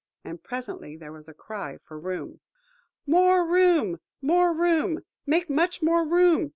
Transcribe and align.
And 0.23 0.41
presently 0.43 0.97
there 0.97 1.11
was 1.11 1.29
a 1.29 1.33
cry 1.35 1.77
for 1.77 1.99
room. 1.99 2.39
"More 3.05 3.45
room! 3.45 3.99
more 4.19 4.51
room! 4.51 5.01
make 5.27 5.47
much 5.47 5.83
more 5.83 6.03
room? 6.07 6.49